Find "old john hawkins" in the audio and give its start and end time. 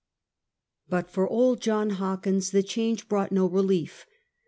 1.29-2.49